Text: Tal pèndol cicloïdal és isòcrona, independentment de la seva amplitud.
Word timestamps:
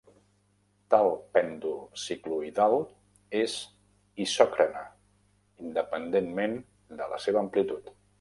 Tal 0.91 1.07
pèndol 1.33 1.75
cicloïdal 2.03 2.73
és 3.41 3.57
isòcrona, 4.25 4.81
independentment 5.65 6.57
de 7.03 7.09
la 7.13 7.21
seva 7.27 7.43
amplitud. 7.45 7.93